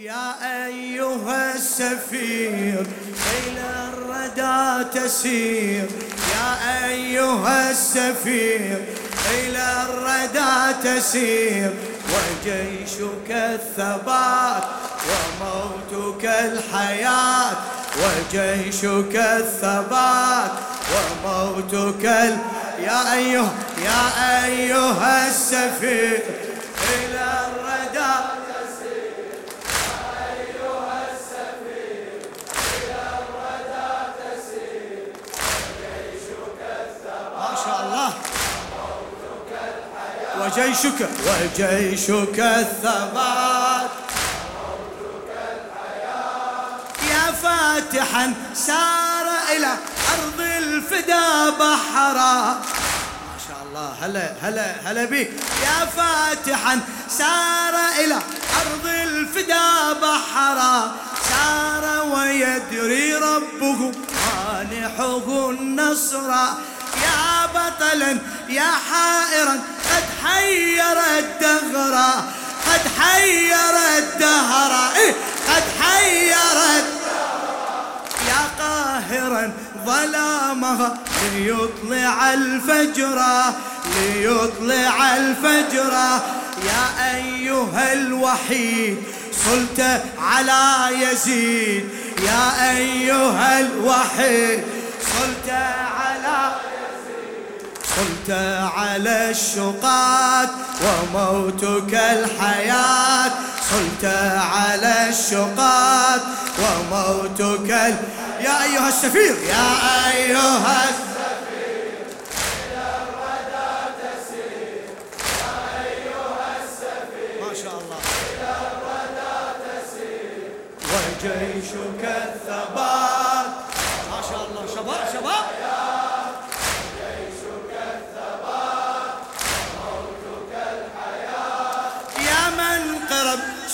[0.00, 2.86] يا أيها السفير
[3.36, 5.88] إلى الردى تسير.
[6.32, 8.84] يا أيها السفير
[9.30, 11.74] إلى الردى تسير.
[12.08, 14.64] وجيشك الثبات
[15.10, 17.56] وموتك الحياة.
[18.00, 20.50] وجيشك الثبات
[20.92, 22.38] وموتك ال...
[22.78, 23.52] يا أيها
[23.84, 26.39] يا أيها السفير.
[40.50, 43.90] وجيشك وجيشك الثبات.
[47.10, 49.26] يا فاتحا سار
[49.56, 49.72] إلى
[50.14, 52.42] أرض الفدا بحرا.
[52.44, 55.30] ما شاء الله هلا هلا هلا بك
[55.62, 58.14] يا فاتحا سار إلى
[58.60, 60.92] أرض الفدا بحرا.
[61.28, 63.92] سار ويدري ربه
[64.26, 66.30] مانحه النصر.
[67.54, 72.24] بطلا يا حائرا قد حير الدهر
[72.66, 75.14] قد حير الدهر إيه
[75.48, 76.30] قد حير
[78.28, 79.52] يا قاهرا
[79.86, 80.98] ظلامها
[81.34, 83.20] ليطلع الفجر
[83.96, 85.92] ليطلع الفجر.
[86.64, 89.02] يا أيها الوحيد
[89.44, 91.88] صلت على يزيد.
[92.22, 94.64] يا أيها الوحيد
[95.02, 95.89] صلت على
[98.76, 100.48] على الشقات
[100.84, 103.30] وموتك الحياة.
[103.70, 104.04] صلت
[104.54, 106.20] على الشقات
[106.58, 107.94] وموتك ال...
[108.40, 109.68] يا أيها السفير يا
[110.12, 111.09] أيها السفير.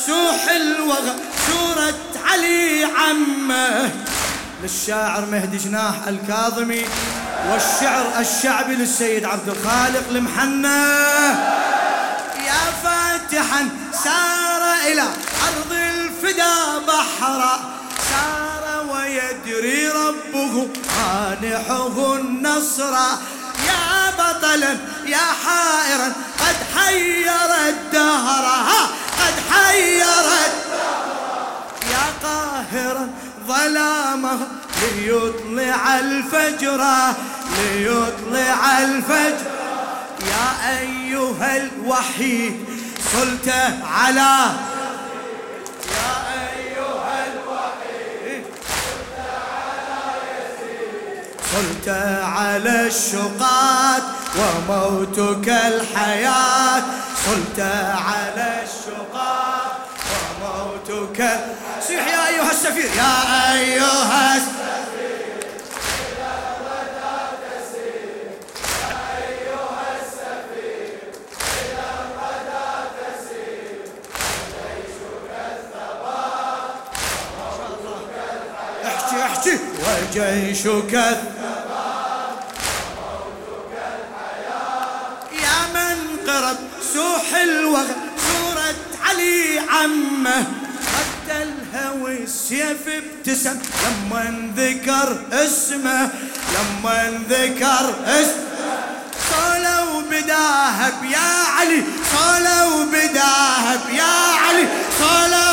[0.05, 1.15] سوح الوغى
[1.47, 3.91] سورة علي عمه.
[4.62, 6.84] للشاعر مهدي جناح الكاظمي
[7.51, 10.87] والشعر الشعبي للسيد عبد الخالق المحنى
[12.47, 13.69] يا فاتحا
[14.05, 15.03] سار إلى
[15.49, 17.61] أرض الفدا بحرا.
[18.11, 20.69] سار ويدري ربه
[20.99, 22.95] مانحه النصر.
[23.67, 28.47] يا بطلا يا حائرا قد حير الدهر.
[29.26, 30.54] قد حيرت.
[31.91, 33.10] يا قاهرا
[33.48, 34.38] ظلامه
[34.97, 36.84] ليطلع الفجر
[37.59, 39.47] ليطلع الفجر.
[40.20, 42.64] يا أيها الوحيد
[43.12, 43.54] صلت
[43.92, 44.50] على
[51.53, 51.89] صلت
[52.23, 54.03] على الشقات
[54.39, 56.83] وموتك الحياة
[57.27, 57.61] صلت
[58.09, 59.79] على الشقاء
[60.43, 61.41] وموتك
[61.89, 64.67] صيح يا أيها السفير يا أيها السفير
[79.12, 81.36] وجيشك وجيشك الثبات
[86.97, 87.95] سوح الوغى
[88.29, 88.75] صورة
[89.05, 90.45] علي عمه.
[90.97, 96.11] قتلها والسيف ابتسم لما ذكر اسمه
[96.55, 98.47] لما ذكر اسمه.
[99.31, 104.15] صلوا بداهب يا علي صلوا بداهب يا
[104.45, 104.65] علي
[104.99, 105.46] صلوا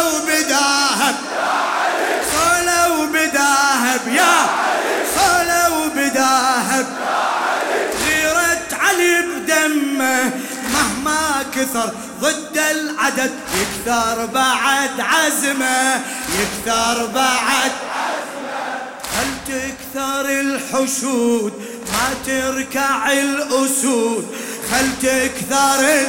[11.73, 11.91] كثر
[12.22, 13.31] ضد العدد.
[13.53, 16.02] يكثر بعد عزمة
[16.40, 18.75] يكثر بعد عزمة.
[19.14, 21.53] هل تكثر الحشود؟
[21.93, 24.35] ما تركع الأسود.
[24.72, 26.08] خل تكثر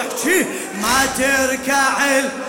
[0.00, 0.44] احكي.
[0.82, 2.48] ما تركع الأسود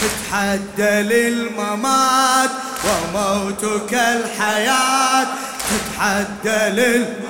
[0.00, 2.50] تتحدى للممات
[2.84, 5.26] وموتك الحياة.
[5.70, 7.29] تتحدى للممات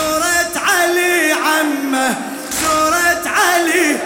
[0.00, 2.14] سورة علي عمه
[2.60, 3.96] سورة علي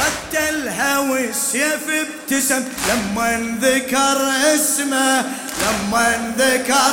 [0.00, 5.24] رتلها والسيف ابتسم لما ذكر اسمه
[5.62, 6.92] لما ذكر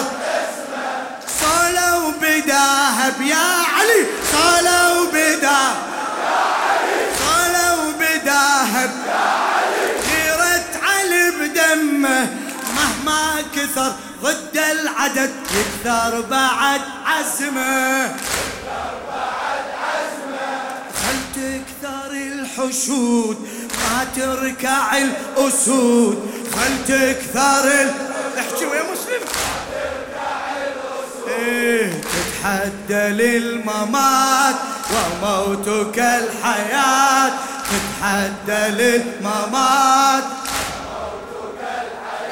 [1.42, 3.48] صلوا بداها يا
[3.78, 5.76] علي صلوا بداها
[7.20, 8.90] صلوا بداها
[10.10, 12.28] غيرت علي بدمه
[12.76, 18.16] مهما كثر ضد العدد يكثر بعد عزمه.
[21.02, 27.92] خل تكثر الحشود ما تركع الأسود؟ خل تكثر ال...
[28.40, 29.22] احكي يا مسلم.
[31.28, 34.56] إيه تتحدى للممات
[34.92, 37.32] وموتك الحياة.
[37.70, 40.24] تتحدى للممات.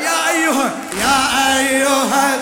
[0.01, 2.35] يا أيها يا أيها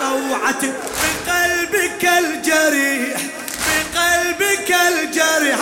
[0.00, 0.62] طوعة
[1.02, 3.20] بقلبك الجريح
[3.66, 5.58] بقلبك الجريح.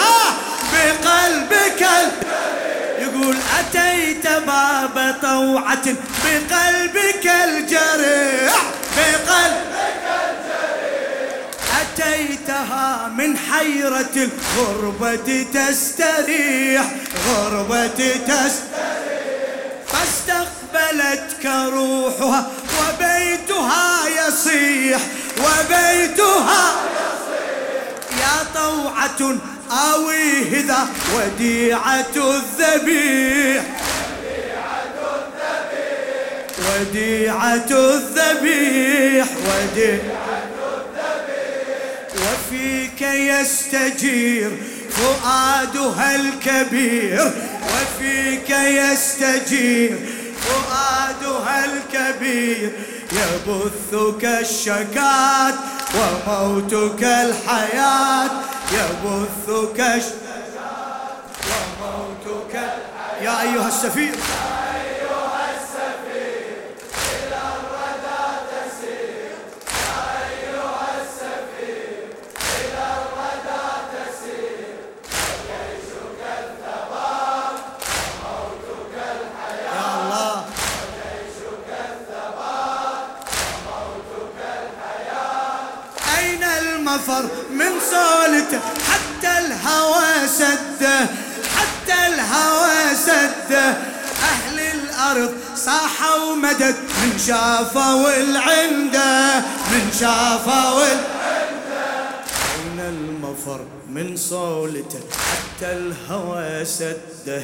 [0.81, 2.31] بقلبك الجريح
[2.99, 5.85] يقول أتيت باب طوعة
[6.25, 8.63] بقلبك الجريح.
[8.97, 9.61] بقلبك
[11.81, 14.29] أتيتها من حيرة
[14.59, 16.85] الغربة تستريح.
[17.29, 17.87] غربة
[18.27, 18.51] تستريح.
[19.89, 25.01] فاستقبلتك روحها وبيتها يصيح.
[25.39, 26.75] وبيتها
[28.21, 29.39] يا طوعة
[29.71, 33.65] آويه ذا وديعة الذبيح.
[36.59, 40.41] وديعة الذبيح وديعة
[42.17, 44.51] وفيك يستجير
[44.91, 47.33] فؤادها الكبير.
[47.63, 49.99] وفيك يستجير
[50.41, 52.73] فؤادها الكبير.
[53.13, 55.55] يبثك الشكات
[55.95, 58.31] وموتك الحياة.
[58.73, 61.21] يبثك الشكات
[61.81, 62.55] وموتك
[63.23, 64.15] يا أيها السفير.
[87.01, 88.61] المفر من صولته
[88.91, 91.01] حتى الهوى سده
[91.57, 93.77] حتى الهوى سده.
[94.21, 99.39] أهل الأرض صاحوا مدد من شافوا العنده
[99.73, 102.11] من شافوا العنده
[102.57, 107.43] أين المفر من صولته حتى الهوى سده.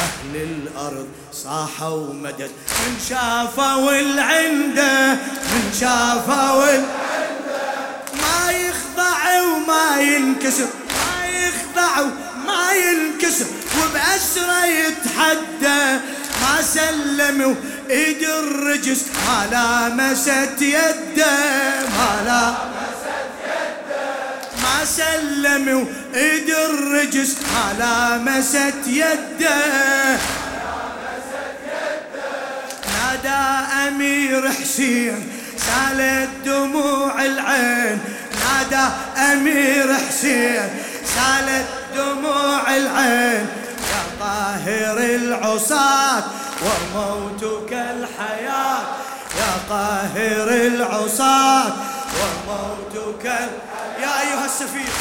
[0.00, 5.12] أهل الأرض صاحوا مدد من شافوا العنده
[5.52, 6.76] من شافوا
[10.00, 13.46] ينكسر ما يخضع وما ينكسر.
[13.78, 15.98] وبأسره يتحدى
[16.42, 17.56] ما سلم
[17.90, 21.36] ايد الرجس ما لامست يده
[21.98, 23.10] ما لامست
[24.62, 30.18] ما سلم ايد الرجس ما لامست يده
[32.86, 33.42] نادى
[33.88, 37.98] أمير حسين سالت دموع العين.
[38.40, 38.84] نادى
[39.32, 40.68] أمير حسين
[41.04, 41.66] سالت
[41.96, 43.46] دموع العين
[43.90, 46.22] يا طاهر العصاة
[46.62, 48.82] وموتك الحياة
[49.38, 51.72] يا قاهر العصاة
[52.20, 53.24] وموتك.
[54.02, 54.92] يا أيها السفير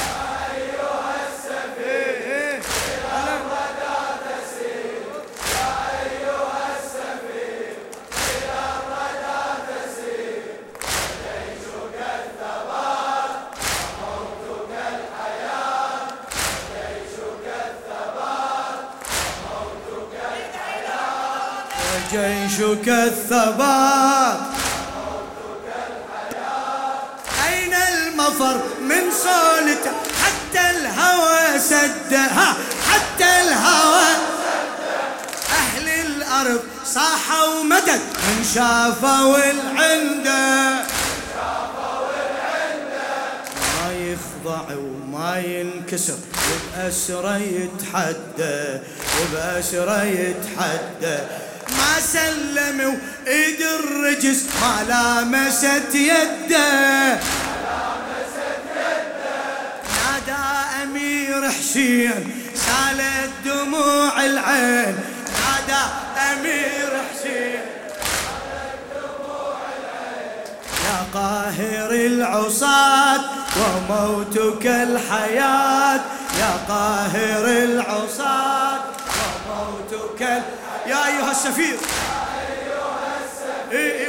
[22.70, 24.40] وجيشك الثبات.
[27.48, 29.92] أين المفر من صولته
[30.24, 32.56] حتى الهوى سدها.
[32.90, 34.10] حتى الهوى
[35.52, 40.86] أهل الأرض صاحوا مدد من شافوا العنده
[43.76, 46.18] ما يخضع وما ينكسر.
[46.50, 48.80] وبأسره يتحدى.
[49.22, 51.18] وبأسره يتحدى.
[51.80, 57.20] ما سلم وإيد الرجس ما لامست يده.
[59.96, 60.44] نادى
[60.84, 62.24] أمير حسين
[62.56, 64.96] سالت دموع العين.
[65.40, 65.84] نادى
[66.32, 67.62] أمير حسين
[70.86, 73.22] يا قاهر العصاة
[73.58, 76.02] وموتك الحياة.
[76.40, 78.80] يا قاهر العصاة
[79.50, 80.44] وموتك ال...
[80.90, 81.78] يا أيها السفير.
[83.72, 84.09] إيه إيه.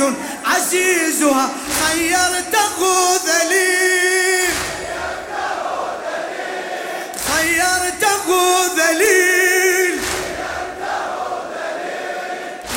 [0.00, 1.50] أمية عزيزها
[1.86, 2.78] خيرته
[3.26, 4.50] ذليل
[7.34, 8.26] خيرته
[8.76, 9.98] ذليل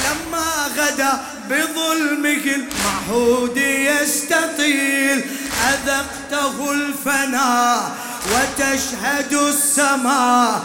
[0.05, 1.19] لما غدا
[1.49, 5.25] بظلمه المعهود يستطيل
[5.69, 7.91] أذقته الفناء
[8.31, 10.61] وتشهد السماء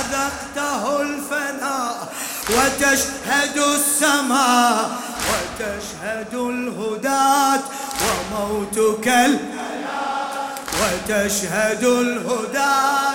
[0.00, 2.12] أذقته الفناء
[2.50, 4.90] وتشهد السماء
[5.28, 7.60] وتشهد الهداة
[8.04, 9.38] وموتك ال...
[10.80, 13.12] وتشهد الهداة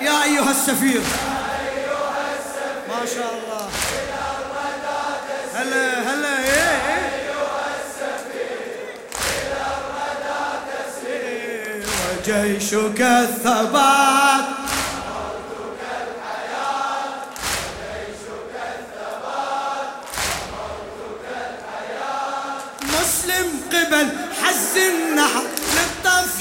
[0.00, 1.00] يا أيها السفير.
[2.88, 3.68] ما شاء الله.
[5.54, 7.08] هلا هلا إيه إيه.
[11.06, 11.82] إيه،
[12.28, 14.47] وجيشك الثبات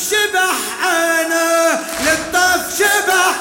[0.10, 3.36] شبح عينه للطف شبح.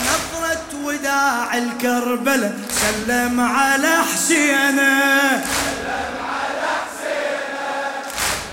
[0.00, 5.44] نظرة وداع الكربلة سلم على حسينة.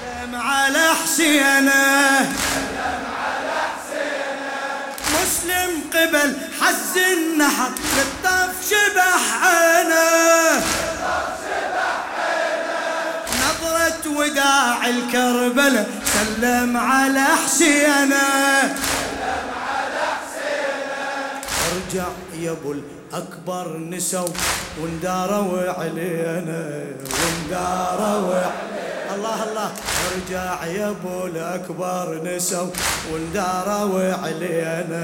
[0.01, 2.33] سلم على حسينة.
[5.13, 10.63] مسلم قبل حز النحر للطف شبح عينه
[14.17, 15.85] وداع الكربلة
[16.17, 18.27] سلم على حسينه.
[21.67, 22.07] ارجع
[22.41, 24.27] يا ابو الاكبر نسوا
[24.81, 26.61] وانداروا علينا
[27.19, 29.15] وانداروا علينا.
[29.15, 29.71] الله الله.
[30.07, 32.67] ارجع يا ابو الاكبر نسوا
[33.11, 35.03] وانداروا علينا.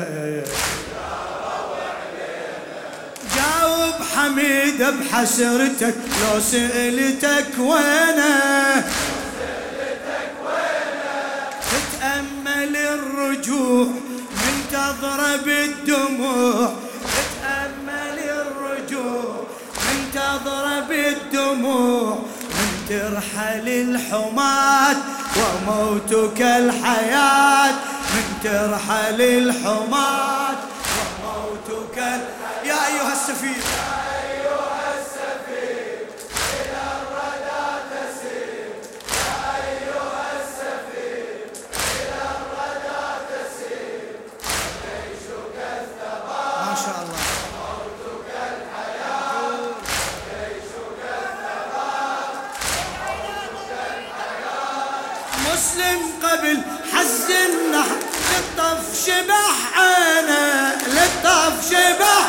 [3.36, 8.84] جاوب حميد بحسرتك لو سألتك وينه؟
[11.74, 13.86] تتأمل الرجوع
[14.32, 16.74] من تضرب الدموع
[17.18, 19.44] تتأمل الرجوع
[19.76, 24.98] من تضرب الدموع من ترحل الحماة
[25.38, 27.72] وموتك الحياة.
[28.14, 30.33] من ترحل الحماة
[55.54, 56.62] مسلم قبل
[56.94, 57.98] حز النحر
[58.32, 62.28] للطف شبح عينه للطف شبح.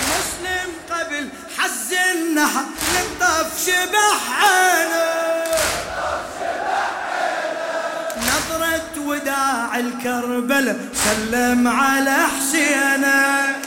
[0.00, 5.06] مسلم قبل حز النحر للطف شبح عينه
[8.18, 13.65] نظرة وداع الكربلة سلم على حسينه.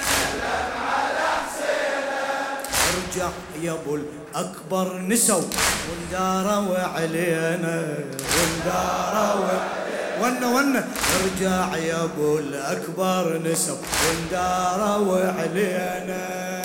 [3.19, 3.31] ارجع
[3.63, 5.41] يا أبو الأكبر نسوا.
[5.89, 7.97] وانداروا علينا
[8.35, 9.59] وانداروا
[10.21, 13.77] ونا ونا ارجع يا أبو الأكبر نسوا.
[14.07, 16.61] وانداروا علينا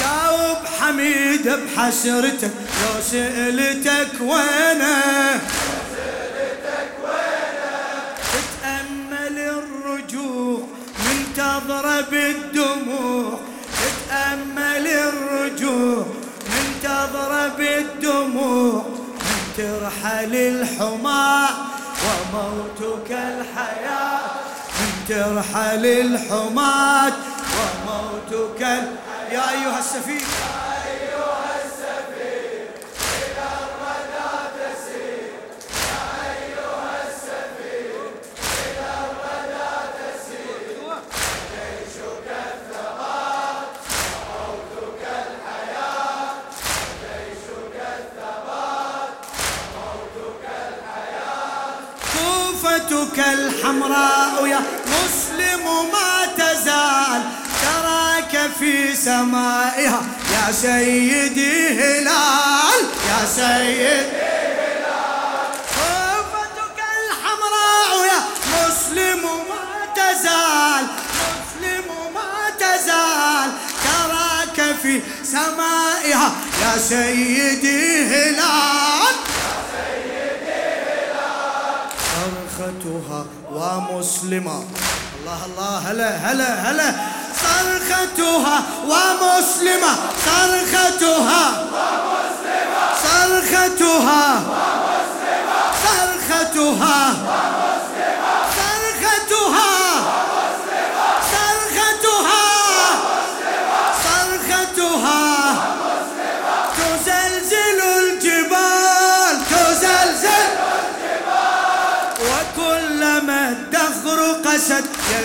[0.00, 2.50] جاوب عميد بحسرتك
[2.82, 5.40] لو سألتك وينه؟
[8.32, 10.60] تتأمل الرجوع
[11.06, 13.39] منتظرة بالدموع
[18.10, 21.48] بالدموع من ترحل الحماة
[22.04, 24.20] وموتك الحياة.
[24.80, 27.12] من ترحل الحماة
[27.56, 28.60] وموتك
[29.32, 30.26] يا أيها السفير
[53.20, 57.22] الحمراء يا مسلم ما تزال
[57.62, 64.06] تراك في سمائها يا سيدي هلال يا سيدي
[65.76, 68.20] كوفتك الحمراء يا
[68.68, 69.64] مسلم ما
[69.96, 70.86] تزال
[71.20, 71.84] مسلم
[72.14, 73.50] ما تزال
[73.84, 78.79] تراك في سمائها يا سيدي هلال.
[83.60, 84.62] ومسلمة
[85.20, 86.94] الله الله هلا هلا هلا.
[87.44, 88.56] صرختها
[88.88, 89.92] ومسلمة
[90.26, 91.44] صرختها
[93.04, 94.42] صرختها صرختها
[95.84, 97.12] صرختها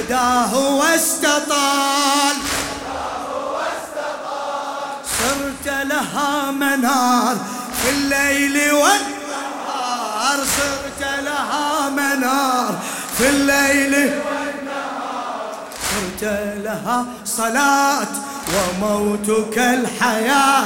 [0.06, 2.36] يداه واستطال.
[5.20, 7.38] صرت لها منار
[7.84, 10.38] في الليل والنهار.
[10.58, 12.76] صرت لها منار
[13.18, 14.22] في الليل
[15.92, 16.24] صرت
[16.64, 18.08] لها صلاة
[18.56, 20.64] وموتك الحياة.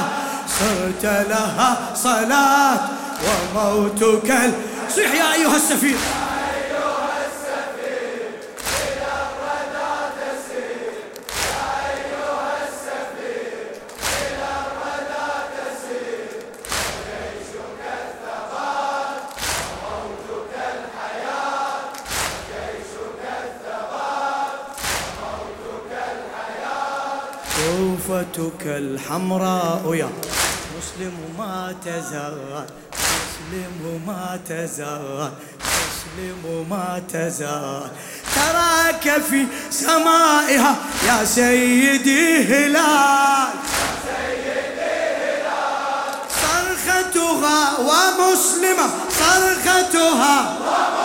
[0.60, 2.80] صرت لها صلاة
[3.26, 4.52] وموتك.
[4.94, 5.98] صيح يا أيها السفير.
[28.40, 30.08] كوفتك الحمراء يا
[30.78, 32.64] مسلم ما تزال
[33.12, 35.30] مسلم ما تزال
[35.62, 37.90] مسلم ما تزال.
[38.34, 40.76] تراك في سمائها
[41.06, 43.48] يا سيدي هلال.
[46.42, 48.88] صرختها ومسلمة
[49.20, 49.50] صرختها
[49.90, 50.99] صرختها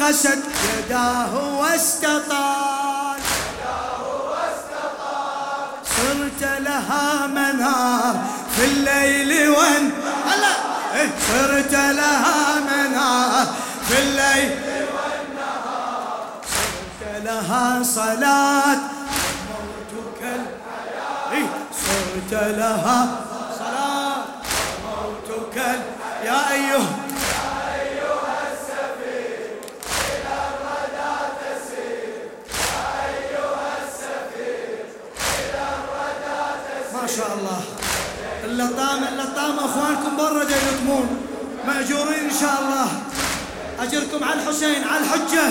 [0.00, 0.38] قست
[0.78, 3.20] يداه واستطال.
[5.84, 8.16] صرت لها منار
[8.56, 9.90] في الليل وان
[10.94, 13.46] إيه، صرت لها منار
[13.88, 14.50] في الليل.
[14.94, 18.78] والنهار صرت لها صلاة.
[19.48, 23.06] موتك الحياة صرت لها
[23.58, 24.24] صلاة.
[24.84, 25.56] موتك
[26.24, 27.07] يا أيها
[38.88, 41.08] اللطام اللطام أخوانكم برا جاي يلطمون
[41.66, 42.88] مأجورين إن شاء الله.
[43.80, 45.48] أجركم على الحسين على الحجة.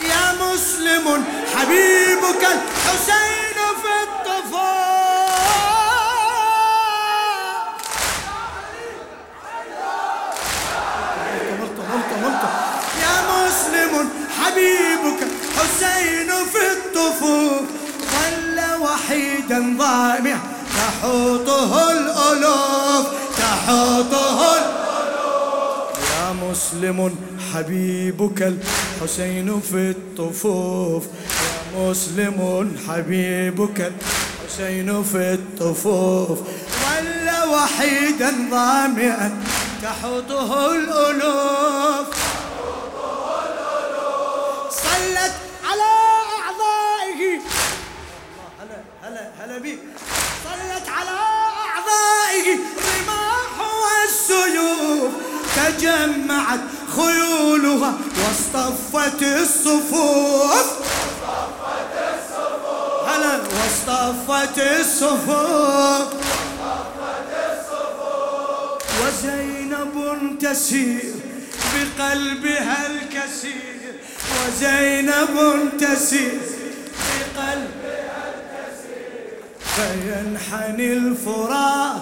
[0.00, 1.24] يا مسلم
[1.56, 4.86] حبيبك الحسين في الطفال
[14.44, 15.20] حبيبك
[15.56, 17.75] حسين في الطفوف
[19.52, 20.38] ضامع
[20.76, 23.06] تحوطه الألوف
[23.38, 25.98] تحوطه الألوف.
[26.10, 27.16] يا مسلم
[27.54, 32.38] حبيبك الحسين في الطفوف يا مسلم
[32.88, 36.38] حبيبك الحسين في الطفوف.
[36.82, 39.42] ظل وحيدا ظامئا
[39.82, 42.06] تحوطه الألوف.
[44.70, 45.34] صلت
[49.46, 49.78] هلا
[50.44, 55.12] صلت على أعضائه رماح والسيوف.
[55.56, 56.60] تجمعت
[56.96, 60.66] خيولها واصطفت الصفوف.
[63.06, 66.08] هلا واصطفت الصفوف.
[69.02, 69.94] وزينب
[70.40, 71.14] تسير
[71.74, 73.94] بقلبها الكسير
[74.32, 75.34] وزينب
[75.80, 76.40] تسير
[77.36, 77.85] بقلبها
[79.76, 82.00] فينحني الفرات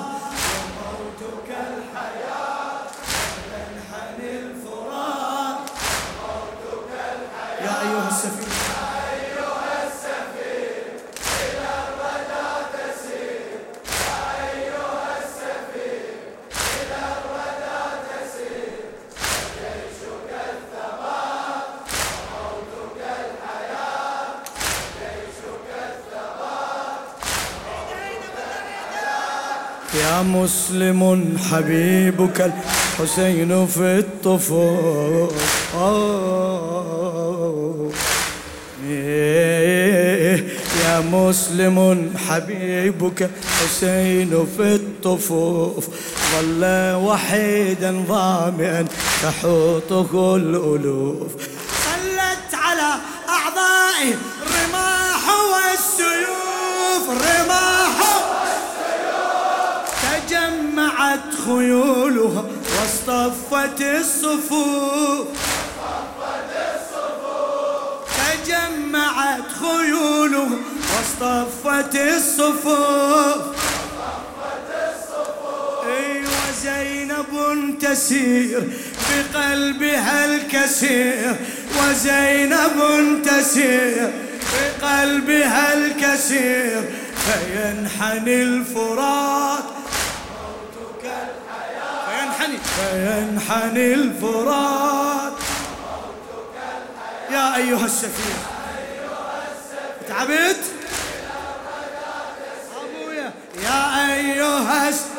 [30.14, 32.52] يا مسلم حبيبك
[33.00, 35.32] الحسين في الطفوف
[40.84, 45.88] يا مسلم حبيبك حسين في الطفوف
[46.32, 48.86] ظل وحيدا ظامئا
[49.22, 51.30] تحوطه الألوف.
[51.84, 52.90] صلت على
[53.28, 55.22] أعضائه الرماح
[55.52, 57.04] والسيوف.
[57.10, 57.73] الرماح
[61.14, 62.44] تجمعت خيولها
[62.80, 65.26] واصطفت الصفوف.
[68.44, 70.58] تجمعت خيولها
[70.96, 73.54] واصطفت الصفوف.
[75.86, 77.32] أيوه زينب
[77.80, 78.62] تسير
[79.34, 81.36] بقلبها الكسير
[81.78, 82.78] وزينب
[83.24, 84.12] تسير
[84.82, 86.82] بقلبها الكسير
[87.24, 89.63] فينحني الفرات
[92.76, 95.32] فينحني الفرات.
[97.30, 98.36] يا أيها السفير
[100.08, 100.60] تعبت؟
[103.64, 105.13] يا أيها السفير